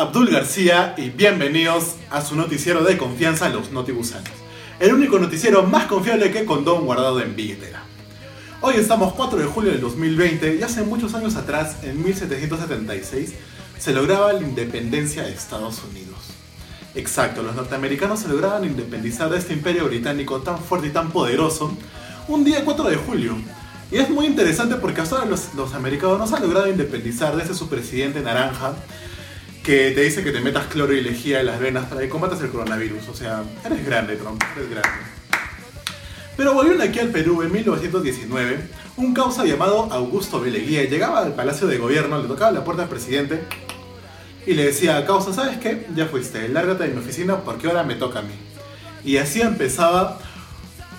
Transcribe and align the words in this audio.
Abdul 0.00 0.30
García 0.30 0.94
y 0.96 1.10
bienvenidos 1.10 1.96
a 2.10 2.22
su 2.22 2.34
noticiero 2.34 2.82
de 2.84 2.96
confianza, 2.96 3.50
Los 3.50 3.70
Notibusanos. 3.70 4.30
El 4.78 4.94
único 4.94 5.18
noticiero 5.18 5.64
más 5.64 5.88
confiable 5.88 6.30
que 6.30 6.46
condón 6.46 6.86
guardado 6.86 7.20
en 7.20 7.36
billetera. 7.36 7.82
Hoy 8.62 8.76
estamos 8.76 9.12
4 9.12 9.38
de 9.38 9.44
julio 9.44 9.72
del 9.72 9.82
2020 9.82 10.56
y 10.56 10.62
hace 10.62 10.84
muchos 10.84 11.12
años 11.12 11.36
atrás, 11.36 11.76
en 11.82 12.02
1776, 12.02 13.34
se 13.78 13.92
lograba 13.92 14.32
la 14.32 14.40
independencia 14.40 15.24
de 15.24 15.34
Estados 15.34 15.82
Unidos. 15.90 16.18
Exacto, 16.94 17.42
los 17.42 17.54
norteamericanos 17.54 18.20
se 18.20 18.28
lograban 18.28 18.64
independizar 18.64 19.28
de 19.28 19.36
este 19.36 19.52
imperio 19.52 19.84
británico 19.84 20.40
tan 20.40 20.58
fuerte 20.58 20.86
y 20.86 20.92
tan 20.92 21.10
poderoso 21.10 21.76
un 22.26 22.42
día 22.42 22.64
4 22.64 22.88
de 22.88 22.96
julio. 22.96 23.36
Y 23.92 23.98
es 23.98 24.08
muy 24.08 24.24
interesante 24.24 24.76
porque 24.76 25.02
hasta 25.02 25.16
ahora 25.16 25.28
los, 25.28 25.52
los 25.54 25.74
americanos 25.74 26.32
han 26.32 26.40
logrado 26.40 26.70
independizar 26.70 27.36
de 27.36 27.42
ese 27.42 27.54
su 27.54 27.68
presidente 27.68 28.22
naranja 28.22 28.76
que 29.62 29.90
te 29.90 30.00
dice 30.00 30.24
que 30.24 30.32
te 30.32 30.40
metas 30.40 30.66
cloro 30.66 30.92
y 30.92 31.00
lejía 31.00 31.40
en 31.40 31.46
las 31.46 31.60
venas 31.60 31.86
para 31.86 32.00
que 32.00 32.08
combatas 32.08 32.40
el 32.40 32.50
coronavirus. 32.50 33.08
O 33.08 33.14
sea, 33.14 33.42
eres 33.64 33.84
grande, 33.84 34.16
Trump, 34.16 34.42
eres 34.56 34.70
grande. 34.70 34.88
Pero 36.36 36.54
volviendo 36.54 36.82
aquí 36.82 36.98
al 36.98 37.10
Perú 37.10 37.42
en 37.42 37.52
1919, 37.52 38.58
un 38.96 39.12
causa 39.12 39.44
llamado 39.44 39.92
Augusto 39.92 40.40
Beleguía 40.40 40.84
llegaba 40.84 41.20
al 41.20 41.34
Palacio 41.34 41.66
de 41.66 41.76
Gobierno, 41.76 42.20
le 42.20 42.28
tocaba 42.28 42.50
la 42.50 42.64
puerta 42.64 42.84
al 42.84 42.88
presidente 42.88 43.42
y 44.46 44.54
le 44.54 44.64
decía, 44.64 45.04
causa, 45.04 45.34
¿sabes 45.34 45.58
qué? 45.58 45.86
Ya 45.94 46.06
fuiste, 46.06 46.48
lárgate 46.48 46.84
de 46.84 46.94
mi 46.94 47.00
oficina 47.00 47.38
porque 47.40 47.66
ahora 47.66 47.82
me 47.82 47.94
toca 47.94 48.20
a 48.20 48.22
mí. 48.22 48.32
Y 49.04 49.18
así 49.18 49.42
empezaba 49.42 50.18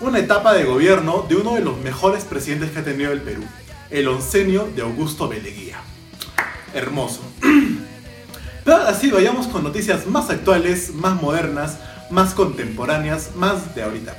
una 0.00 0.18
etapa 0.18 0.52
de 0.54 0.64
gobierno 0.64 1.24
de 1.28 1.36
uno 1.36 1.54
de 1.54 1.62
los 1.62 1.78
mejores 1.78 2.24
presidentes 2.24 2.70
que 2.70 2.80
ha 2.80 2.84
tenido 2.84 3.12
el 3.12 3.22
Perú, 3.22 3.42
el 3.90 4.08
oncenio 4.08 4.68
de 4.74 4.82
Augusto 4.82 5.28
Beleguía. 5.28 5.78
Hermoso. 6.74 7.22
Pero 8.70 8.82
ahora 8.82 8.94
sí, 8.94 9.10
vayamos 9.10 9.48
con 9.48 9.64
noticias 9.64 10.06
más 10.06 10.30
actuales, 10.30 10.94
más 10.94 11.20
modernas, 11.20 11.78
más 12.08 12.34
contemporáneas, 12.34 13.34
más 13.34 13.74
de 13.74 13.82
ahorita. 13.82 14.14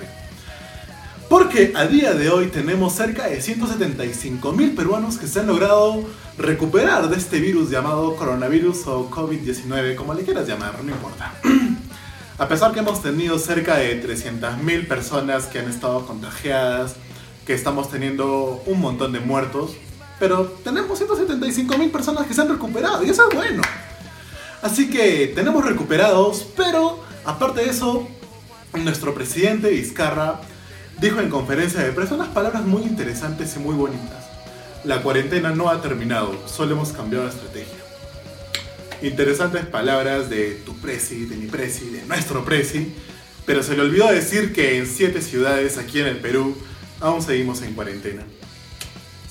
Porque 1.30 1.72
a 1.74 1.86
día 1.86 2.14
de 2.16 2.30
hoy 2.30 2.48
tenemos 2.48 2.92
cerca 2.92 3.28
de 3.28 3.42
175 3.42 4.52
mil 4.52 4.76
peruanos 4.76 5.18
que 5.18 5.28
se 5.28 5.40
han 5.40 5.48
logrado 5.48 6.04
recuperar 6.38 7.08
de 7.08 7.16
este 7.16 7.40
virus 7.40 7.70
llamado 7.70 8.14
coronavirus 8.18 8.88
o 8.88 9.10
COVID-19, 9.10 9.96
como 9.96 10.14
le 10.14 10.24
quieras 10.24 10.46
llamar, 10.50 10.84
no 10.84 10.92
importa. 10.92 11.34
A 12.38 12.50
pesar 12.50 12.74
que 12.74 12.82
hemos 12.82 13.02
tenido 13.02 13.40
cerca 13.40 13.78
de 13.78 14.06
300.000 14.06 14.86
personas 14.86 15.46
que 15.46 15.60
han 15.60 15.70
estado 15.70 16.06
contagiadas, 16.06 16.96
que 17.46 17.54
estamos 17.54 17.90
teniendo 17.90 18.62
un 18.66 18.82
montón 18.82 19.14
de 19.14 19.22
muertos, 19.22 19.78
pero 20.20 20.44
tenemos 20.62 21.00
175.000 21.00 21.90
personas 21.90 22.28
que 22.28 22.34
se 22.34 22.42
han 22.42 22.50
recuperado 22.50 23.02
y 23.06 23.12
eso 23.12 23.30
es 23.30 23.34
bueno. 23.34 23.62
Así 24.62 24.90
que 24.90 25.32
tenemos 25.34 25.66
recuperados, 25.66 26.48
pero 26.56 27.04
aparte 27.26 27.62
de 27.62 27.70
eso, 27.70 28.08
nuestro 28.74 29.14
presidente 29.14 29.70
Vizcarra 29.70 30.42
dijo 31.00 31.20
en 31.20 31.30
conferencia 31.30 31.82
de 31.82 31.92
prensa 31.92 32.16
unas 32.16 32.30
palabras 32.30 32.64
muy 32.64 32.84
interesantes 32.84 33.56
y 33.56 33.60
muy 33.60 33.76
bonitas. 33.76 34.26
La 34.84 35.02
cuarentena 35.02 35.52
no 35.52 35.70
ha 35.70 35.82
terminado, 35.82 36.36
solo 36.48 36.74
hemos 36.74 36.90
cambiado 36.92 37.26
la 37.26 37.32
estrategia 37.32 37.82
interesantes 39.02 39.66
palabras 39.66 40.30
de 40.30 40.52
tu 40.66 40.76
presi, 40.78 41.26
de 41.26 41.36
mi 41.36 41.48
presi, 41.48 41.90
de 41.90 42.06
nuestro 42.06 42.46
presi, 42.46 42.94
pero 43.46 43.64
se 43.64 43.76
le 43.76 43.82
olvidó 43.82 44.12
decir 44.12 44.54
que 44.54 44.78
en 44.78 44.86
siete 44.86 45.22
ciudades 45.22 45.78
aquí 45.78 46.00
en 46.00 46.08
el 46.08 46.18
Perú 46.18 46.56
aún 47.00 47.22
seguimos 47.22 47.62
en 47.62 47.74
cuarentena. 47.74 48.24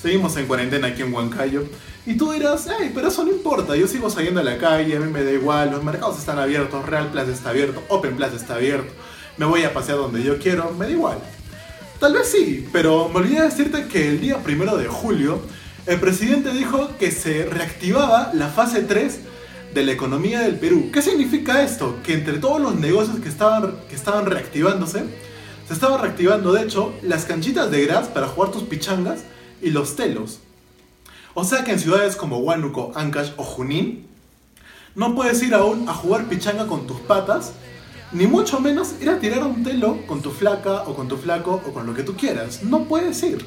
Seguimos 0.01 0.35
en 0.37 0.47
cuarentena 0.47 0.87
aquí 0.89 1.03
en 1.03 1.13
Huancayo. 1.13 1.63
Y 2.05 2.15
tú 2.15 2.31
dirás, 2.31 2.67
hey, 2.67 2.91
pero 2.95 3.09
eso 3.09 3.23
no 3.23 3.31
importa, 3.31 3.75
yo 3.75 3.87
sigo 3.87 4.09
saliendo 4.09 4.39
a 4.39 4.43
la 4.43 4.57
calle, 4.57 4.97
a 4.97 4.99
mí 4.99 5.11
me 5.11 5.23
da 5.23 5.31
igual, 5.31 5.69
los 5.69 5.83
mercados 5.83 6.17
están 6.17 6.39
abiertos, 6.39 6.83
Real 6.85 7.11
Plaza 7.11 7.31
está 7.31 7.51
abierto, 7.51 7.83
Open 7.89 8.15
Plaza 8.15 8.37
está 8.37 8.55
abierto, 8.55 8.91
me 9.37 9.45
voy 9.45 9.63
a 9.63 9.73
pasear 9.73 9.99
donde 9.99 10.23
yo 10.23 10.39
quiero, 10.39 10.71
me 10.71 10.85
da 10.85 10.91
igual. 10.91 11.19
Tal 11.99 12.13
vez 12.13 12.29
sí, 12.29 12.67
pero 12.73 13.07
me 13.09 13.19
olvidé 13.19 13.43
decirte 13.43 13.85
que 13.85 14.09
el 14.09 14.19
día 14.19 14.39
primero 14.39 14.77
de 14.77 14.87
julio, 14.87 15.41
el 15.85 15.99
presidente 15.99 16.51
dijo 16.51 16.89
que 16.97 17.11
se 17.11 17.45
reactivaba 17.45 18.31
la 18.33 18.47
fase 18.47 18.81
3 18.81 19.19
de 19.71 19.85
la 19.85 19.91
economía 19.91 20.39
del 20.39 20.55
Perú. 20.55 20.89
¿Qué 20.91 21.03
significa 21.03 21.61
esto? 21.61 21.97
Que 22.03 22.13
entre 22.13 22.39
todos 22.39 22.59
los 22.59 22.75
negocios 22.75 23.19
que 23.19 23.29
estaban, 23.29 23.75
que 23.87 23.95
estaban 23.95 24.25
reactivándose, 24.25 25.03
se 25.67 25.73
estaba 25.73 25.99
reactivando 25.99 26.51
de 26.53 26.63
hecho 26.63 26.93
las 27.03 27.25
canchitas 27.25 27.69
de 27.69 27.85
gras 27.85 28.07
para 28.07 28.27
jugar 28.27 28.51
tus 28.51 28.63
pichangas 28.63 29.19
y 29.61 29.69
los 29.69 29.95
telos. 29.95 30.39
O 31.33 31.43
sea 31.43 31.63
que 31.63 31.71
en 31.71 31.79
ciudades 31.79 32.15
como 32.15 32.39
Huánuco, 32.39 32.91
Ancash 32.95 33.31
o 33.37 33.43
Junín, 33.43 34.07
no 34.95 35.15
puedes 35.15 35.41
ir 35.41 35.53
aún 35.53 35.87
a 35.87 35.93
jugar 35.93 36.25
pichanga 36.25 36.67
con 36.67 36.85
tus 36.87 36.99
patas, 36.99 37.53
ni 38.11 38.27
mucho 38.27 38.59
menos 38.59 38.95
ir 38.99 39.09
a 39.09 39.19
tirar 39.19 39.43
un 39.43 39.63
telo 39.63 40.05
con 40.05 40.21
tu 40.21 40.31
flaca 40.31 40.83
o 40.83 40.95
con 40.95 41.07
tu 41.07 41.17
flaco 41.17 41.61
o 41.65 41.71
con 41.71 41.85
lo 41.85 41.93
que 41.93 42.03
tú 42.03 42.15
quieras. 42.17 42.63
No 42.63 42.83
puedes 42.83 43.23
ir. 43.23 43.45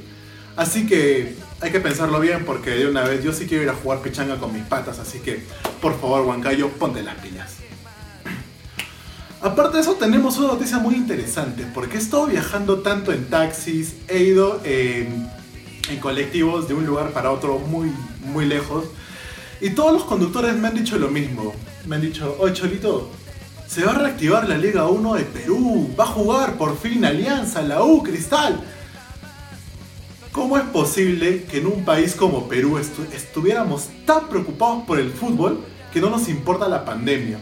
Así 0.56 0.86
que 0.86 1.36
hay 1.60 1.70
que 1.70 1.80
pensarlo 1.80 2.20
bien 2.20 2.44
porque 2.44 2.70
de 2.70 2.86
una 2.86 3.02
vez 3.02 3.22
yo 3.22 3.32
sí 3.32 3.46
quiero 3.46 3.64
ir 3.64 3.70
a 3.70 3.74
jugar 3.74 4.00
pichanga 4.00 4.36
con 4.38 4.52
mis 4.52 4.62
patas, 4.62 4.98
así 4.98 5.18
que 5.18 5.44
por 5.82 6.00
favor 6.00 6.22
Huancayo, 6.26 6.70
ponte 6.70 7.02
las 7.02 7.16
pilas. 7.16 7.56
Aparte 9.42 9.76
de 9.76 9.82
eso 9.82 9.94
tenemos 9.96 10.38
una 10.38 10.48
noticia 10.48 10.78
muy 10.78 10.94
interesante 10.94 11.66
porque 11.74 11.98
he 11.98 12.00
estado 12.00 12.26
viajando 12.26 12.78
tanto 12.78 13.12
en 13.12 13.26
taxis, 13.26 13.96
he 14.08 14.22
ido 14.22 14.62
en, 15.88 15.98
colectivos 16.00 16.68
de 16.68 16.74
un 16.74 16.86
lugar 16.86 17.10
para 17.12 17.30
otro 17.30 17.58
muy, 17.58 17.92
muy 18.20 18.46
lejos 18.46 18.84
y 19.60 19.70
todos 19.70 19.92
los 19.92 20.04
conductores 20.04 20.54
me 20.56 20.68
han 20.68 20.74
dicho 20.74 20.98
lo 20.98 21.08
mismo. 21.08 21.54
Me 21.86 21.96
han 21.96 22.02
dicho, 22.02 22.36
oye 22.38 22.54
Cholito, 22.54 23.10
se 23.66 23.84
va 23.84 23.92
a 23.92 23.98
reactivar 23.98 24.48
la 24.48 24.58
Liga 24.58 24.86
1 24.88 25.14
de 25.14 25.24
Perú, 25.24 25.94
va 25.98 26.04
a 26.04 26.08
jugar 26.08 26.56
por 26.56 26.78
fin 26.78 27.04
Alianza, 27.04 27.62
la 27.62 27.82
U, 27.82 28.02
Cristal. 28.02 28.60
¿Cómo 30.32 30.58
es 30.58 30.64
posible 30.64 31.44
que 31.44 31.58
en 31.58 31.66
un 31.66 31.84
país 31.84 32.14
como 32.14 32.48
Perú 32.48 32.78
estuviéramos 32.78 33.88
tan 34.04 34.28
preocupados 34.28 34.82
por 34.84 34.98
el 34.98 35.10
fútbol 35.10 35.60
que 35.92 36.00
no 36.00 36.10
nos 36.10 36.28
importa 36.28 36.68
la 36.68 36.84
pandemia? 36.84 37.38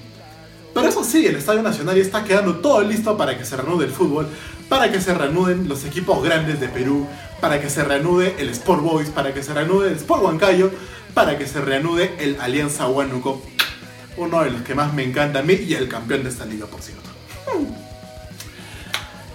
Pero 0.75 0.89
eso 0.89 1.03
sí, 1.03 1.27
el 1.27 1.37
Estadio 1.37 1.63
Nacional 1.63 1.97
ya 1.97 2.03
está 2.03 2.25
quedando 2.25 2.57
todo 2.57 2.83
listo 2.83 3.17
para 3.17 3.37
que 3.37 3.45
se 3.45 3.57
reanude 3.57 3.87
el 3.87 3.93
fútbol, 3.93 4.29
para 4.73 4.91
que 4.91 5.03
se 5.03 5.13
reanuden 5.13 5.69
los 5.69 5.85
equipos 5.85 6.25
grandes 6.25 6.59
de 6.59 6.67
Perú, 6.67 7.07
para 7.43 7.61
que 7.61 7.69
se 7.69 7.85
reanude 7.85 8.37
el 8.39 8.49
Sport 8.49 8.83
Boys, 8.83 9.11
para 9.11 9.35
que 9.35 9.43
se 9.43 9.53
reanude 9.53 9.91
el 9.91 9.97
Sport 9.97 10.23
Huancayo, 10.23 10.71
para 11.13 11.37
que 11.37 11.47
se 11.47 11.61
reanude 11.61 12.15
el 12.19 12.41
Alianza 12.41 12.89
Huánuco, 12.89 13.43
uno 14.17 14.43
de 14.43 14.51
los 14.51 14.63
que 14.63 14.75
más 14.75 14.95
me 14.95 15.05
encanta 15.05 15.41
a 15.41 15.43
mí 15.43 15.53
y 15.53 15.75
el 15.75 15.89
campeón 15.89 16.23
de 16.23 16.31
esta 16.31 16.47
liga, 16.47 16.65
por 16.65 16.81
cierto. 16.81 17.11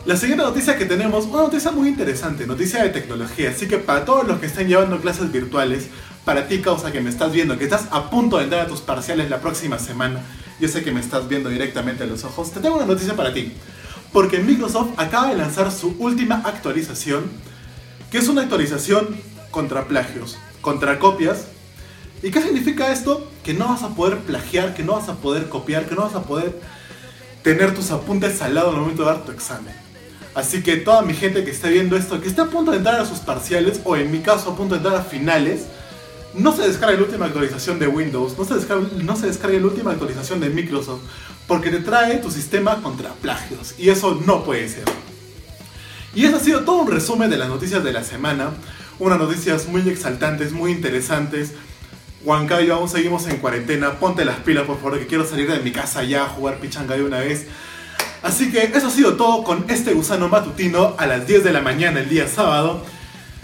La 0.08 0.18
siguiente 0.18 0.44
noticia 0.44 0.76
que 0.76 0.86
tenemos, 0.86 1.26
una 1.26 1.44
noticia 1.44 1.70
muy 1.70 1.90
interesante, 1.90 2.48
noticia 2.48 2.82
de 2.82 2.90
tecnología. 2.90 3.52
Así 3.52 3.68
que 3.68 3.78
para 3.78 4.06
todos 4.06 4.28
los 4.28 4.40
que 4.40 4.48
están 4.48 4.68
llevando 4.68 5.00
clases 5.00 5.32
virtuales, 5.32 5.86
para 6.26 6.48
ti 6.48 6.62
causa 6.62 6.92
que 6.92 7.00
me 7.00 7.12
estás 7.12 7.32
viendo, 7.32 7.60
que 7.60 7.66
estás 7.66 7.86
a 7.92 8.10
punto 8.10 8.40
de 8.40 8.46
entrar 8.46 8.62
a 8.62 8.68
tus 8.68 8.82
parciales 8.82 9.30
la 9.30 9.40
próxima 9.40 9.78
semana, 9.78 10.20
yo 10.60 10.68
sé 10.68 10.84
que 10.84 10.92
me 10.92 11.00
estás 11.00 11.28
viendo 11.30 11.48
directamente 11.48 12.06
a 12.06 12.08
los 12.08 12.24
ojos, 12.24 12.52
te 12.52 12.60
tengo 12.60 12.78
una 12.78 12.88
noticia 12.88 13.16
para 13.16 13.32
ti. 13.32 13.54
Porque 14.14 14.40
Microsoft 14.40 14.92
acaba 14.98 15.30
de 15.30 15.36
lanzar 15.36 15.72
su 15.72 15.96
última 16.00 16.42
actualización, 16.44 17.26
que 18.12 18.18
es 18.18 18.28
una 18.28 18.44
actualización 18.44 19.16
contra 19.52 19.88
plagios, 19.88 20.38
contra 20.62 21.00
copias. 21.00 21.46
¿Y 22.24 22.32
qué 22.32 22.42
significa 22.42 22.92
esto? 22.92 23.30
Que 23.44 23.54
no 23.54 23.68
vas 23.68 23.84
a 23.84 23.90
poder 23.90 24.20
plagiar, 24.20 24.74
que 24.74 24.84
no 24.84 24.94
vas 24.94 25.10
a 25.10 25.16
poder 25.16 25.50
copiar, 25.50 25.88
que 25.88 25.96
no 25.96 26.02
vas 26.02 26.16
a 26.16 26.24
poder 26.24 26.60
tener 27.44 27.74
tus 27.74 27.92
apuntes 27.92 28.42
al 28.42 28.56
lado 28.56 28.70
al 28.70 28.78
momento 28.78 29.04
de 29.04 29.10
dar 29.10 29.26
tu 29.26 29.32
examen. 29.32 29.74
Así 30.36 30.62
que 30.62 30.78
toda 30.78 31.02
mi 31.02 31.14
gente 31.14 31.44
que 31.44 31.52
está 31.52 31.68
viendo 31.68 31.98
esto, 31.98 32.22
que 32.22 32.28
está 32.28 32.44
a 32.44 32.50
punto 32.50 32.72
de 32.72 32.78
entrar 32.78 33.00
a 33.00 33.06
sus 33.06 33.20
parciales, 33.20 33.82
o 33.84 33.96
en 33.96 34.12
mi 34.12 34.20
caso 34.20 34.52
a 34.52 34.56
punto 34.56 34.76
de 34.76 34.80
entrar 34.82 34.96
a 34.96 35.04
finales, 35.04 35.66
no 36.34 36.56
se 36.56 36.68
descargue 36.68 36.98
la 36.98 37.04
última 37.04 37.26
actualización 37.26 37.80
de 37.80 37.88
Windows, 37.88 38.38
no 38.38 38.46
se 38.46 38.56
descargue, 38.56 39.04
no 39.04 39.16
se 39.16 39.28
descargue 39.28 39.60
la 39.60 39.68
última 39.68 39.92
actualización 39.92 40.40
de 40.40 40.50
Microsoft, 40.50 41.02
porque 41.48 41.70
te 41.70 41.80
trae 41.80 42.18
tu 42.18 42.32
sistema 42.32 42.82
contra 42.82 43.14
plagios, 43.14 43.76
y 43.78 43.90
eso 43.90 44.22
no 44.26 44.44
puede 44.44 44.68
ser. 44.70 44.86
Y 46.14 46.26
eso 46.26 46.38
ha 46.38 46.40
sido 46.40 46.62
todo 46.62 46.78
un 46.78 46.92
resumen 46.92 47.30
de 47.30 47.38
las 47.38 47.50
noticias 47.50 47.84
de 47.84 47.94
la 47.94 48.04
semana, 48.04 48.52
unas 49.00 49.20
noticias 49.20 49.68
muy 49.68 49.88
exaltantes, 49.88 50.52
muy 50.52 50.72
interesantes. 50.72 51.52
Huancayo, 52.24 52.74
aún 52.74 52.90
seguimos 52.90 53.28
en 53.28 53.38
cuarentena, 53.38 54.00
ponte 54.00 54.26
las 54.26 54.38
pilas 54.38 54.66
por 54.66 54.78
favor, 54.78 55.00
que 55.00 55.08
quiero 55.08 55.26
salir 55.26 55.52
de 55.52 55.60
mi 55.60 55.72
casa 55.72 56.04
ya 56.04 56.26
a 56.26 56.30
jugar 56.30 56.60
pichanga 56.60 56.96
de 56.96 57.04
una 57.04 57.20
vez. 57.20 57.46
Así 58.24 58.52
que 58.52 58.64
eso 58.64 58.88
ha 58.88 58.90
sido 58.90 59.16
todo 59.16 59.44
con 59.44 59.66
este 59.70 59.94
gusano 59.94 60.28
matutino 60.28 60.96
a 60.98 61.06
las 61.06 61.28
10 61.28 61.44
de 61.44 61.54
la 61.54 61.62
mañana 61.62 62.00
el 62.00 62.10
día 62.10 62.28
sábado. 62.28 62.84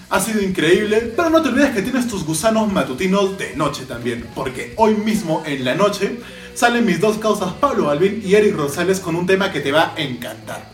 Ha 0.09 0.19
sido 0.19 0.41
increíble, 0.41 1.13
pero 1.15 1.29
no 1.29 1.41
te 1.41 1.49
olvides 1.49 1.71
que 1.71 1.81
tienes 1.81 2.07
tus 2.07 2.23
gusanos 2.23 2.71
matutinos 2.71 3.37
de 3.37 3.55
noche 3.55 3.85
también, 3.85 4.27
porque 4.35 4.73
hoy 4.77 4.95
mismo 4.95 5.43
en 5.45 5.65
la 5.65 5.73
noche 5.75 6.19
salen 6.53 6.85
mis 6.85 6.99
dos 6.99 7.17
causas 7.17 7.53
Pablo 7.53 7.89
Alvin 7.89 8.21
y 8.23 8.35
Eric 8.35 8.55
Rosales 8.55 8.99
con 8.99 9.15
un 9.15 9.25
tema 9.25 9.51
que 9.51 9.59
te 9.59 9.71
va 9.71 9.93
a 9.95 10.01
encantar. 10.01 10.71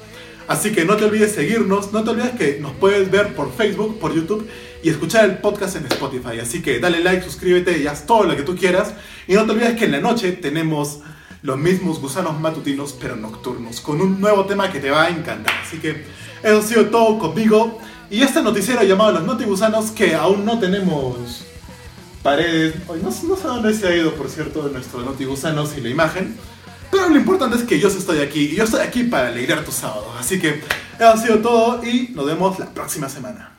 Así 0.50 0.72
que 0.72 0.84
no 0.84 0.98
te 0.98 1.06
olvides 1.06 1.34
seguirnos, 1.34 1.94
no 1.94 2.04
te 2.04 2.10
olvides 2.10 2.31
que 2.31 2.58
nos 2.60 2.72
puedes 2.74 3.12
ver 3.12 3.36
por 3.36 3.54
Facebook, 3.54 4.00
por 4.00 4.16
YouTube 4.16 4.50
y 4.81 4.90
escuchar 4.90 5.26
el 5.26 5.38
podcast 5.38 5.76
en 5.76 5.86
Spotify. 5.86 6.40
Así 6.42 6.62
que 6.64 6.80
dale 6.80 7.02
like, 7.02 7.24
suscríbete 7.24 7.78
y 7.78 7.86
haz 7.86 8.08
todo 8.08 8.24
lo 8.24 8.36
que 8.36 8.42
tú 8.42 8.56
quieras. 8.56 8.94
Y 9.28 9.36
no 9.36 9.46
te 9.46 9.52
olvides 9.52 9.76
que 9.76 9.86
en 9.86 9.92
la 9.92 10.00
noche 10.00 10.31
tenemos 10.31 11.02
los 11.44 11.58
mismos 11.58 12.02
gusanos 12.02 12.40
matutinos 12.40 12.94
pero 13.00 13.16
nocturnos, 13.16 13.80
con 13.80 14.02
un 14.02 14.20
nuevo 14.20 14.46
tema 14.46 14.72
que 14.72 14.80
te 14.80 14.90
va 14.90 15.04
a 15.04 15.10
encantar. 15.10 15.54
Así 15.66 15.78
que 15.78 16.04
eso 16.42 16.58
ha 16.58 16.62
sido 16.64 16.86
todo 16.88 17.20
conmigo. 17.20 17.80
Y 18.12 18.24
este 18.24 18.42
noticiero 18.42 18.82
llamado 18.84 19.12
Los 19.12 19.24
Notigusanos, 19.24 19.92
que 19.92 20.16
aún 20.16 20.44
no 20.44 20.58
tenemos 20.58 21.46
paredes. 22.24 22.76
No, 23.04 23.12
sé 23.12 23.48
dónde 23.48 23.74
se 23.74 23.88
ha 23.88 23.96
ido, 23.96 24.14
por 24.16 24.30
cierto, 24.30 24.68
nuestro 24.70 25.02
Notigusanos 25.02 25.78
y 25.78 25.82
la 25.82 25.90
imagen. 25.90 26.36
Pero 26.90 27.08
lo 27.10 27.16
importante 27.18 27.58
es 27.58 27.64
que 27.64 27.80
yo 27.80 27.88
estoy 27.88 28.20
aquí 28.20 28.50
y 28.52 28.56
yo 28.56 28.64
estoy 28.64 28.82
aquí 28.82 29.04
para 29.04 29.28
alegrar 29.28 29.64
tu 29.64 29.72
sábado. 29.72 30.12
Así 30.20 30.40
que 30.40 30.64
eso 30.98 31.08
ha 31.08 31.18
sido 31.18 31.38
todo 31.38 31.86
y 31.86 32.10
nos 32.16 32.26
vemos 32.26 32.58
la 32.58 32.66
próxima 32.66 33.10
semana. 33.10 33.59